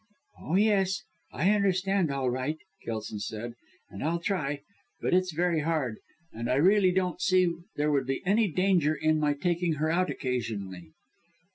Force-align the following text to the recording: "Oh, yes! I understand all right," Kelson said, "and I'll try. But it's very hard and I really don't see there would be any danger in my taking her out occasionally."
"Oh, 0.39 0.55
yes! 0.55 1.03
I 1.31 1.51
understand 1.51 2.09
all 2.09 2.31
right," 2.31 2.57
Kelson 2.83 3.19
said, 3.19 3.53
"and 3.91 4.03
I'll 4.03 4.17
try. 4.17 4.61
But 4.99 5.13
it's 5.13 5.31
very 5.31 5.59
hard 5.59 5.99
and 6.33 6.49
I 6.49 6.55
really 6.55 6.91
don't 6.91 7.21
see 7.21 7.53
there 7.75 7.91
would 7.91 8.07
be 8.07 8.23
any 8.25 8.47
danger 8.47 8.95
in 8.95 9.19
my 9.19 9.35
taking 9.35 9.73
her 9.73 9.91
out 9.91 10.09
occasionally." 10.09 10.89